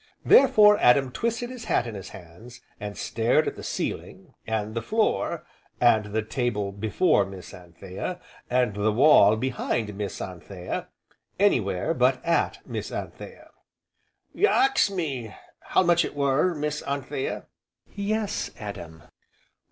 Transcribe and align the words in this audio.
Therefore 0.25 0.79
Adam 0.79 1.11
twisted 1.11 1.51
his 1.51 1.65
hat 1.65 1.85
in 1.85 1.93
his 1.93 2.09
hands, 2.09 2.59
and 2.79 2.97
stared 2.97 3.47
at 3.47 3.55
the 3.55 3.61
ceiling, 3.61 4.33
and 4.47 4.73
the 4.73 4.81
floor, 4.81 5.45
and 5.79 6.05
the 6.05 6.23
table 6.23 6.71
before 6.71 7.23
Miss 7.23 7.53
Anthea, 7.53 8.19
and 8.49 8.73
the 8.73 8.91
wall 8.91 9.35
behind 9.35 9.93
Miss 9.95 10.19
Anthea 10.19 10.87
anywhere 11.39 11.93
but 11.93 12.19
at 12.25 12.65
Miss 12.67 12.91
Anthea. 12.91 13.51
"You 14.33 14.47
ax 14.47 14.89
me 14.89 15.35
how 15.59 15.83
much 15.83 16.03
it 16.03 16.15
were, 16.15 16.55
Miss 16.55 16.81
Anthea?" 16.81 17.45
"Yes, 17.93 18.49
Adam." 18.57 19.03